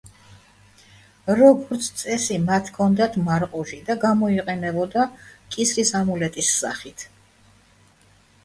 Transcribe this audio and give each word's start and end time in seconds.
როგორც 1.39 1.89
წესი, 1.99 2.37
მათ 2.47 2.71
ჰქონდათ 2.71 3.17
მარყუჟი 3.27 3.79
და 3.91 3.97
გამოიყენებოდა 4.07 5.07
კისრის 5.57 5.95
ამულეტის 6.01 6.51
სახით. 6.65 7.07